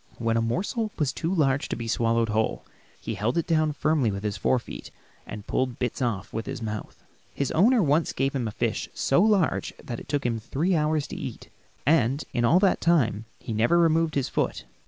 [0.17, 2.65] When a morsel was too large to be swallowed whole,
[2.99, 4.89] he held it down firmly with his fore feet
[5.27, 7.03] and pulled bits off with his mouth.
[7.35, 11.05] His owner once gave him a fish so large that it took him three hours
[11.09, 11.51] to eat it,
[11.85, 14.63] and in all that time he never removed his foot.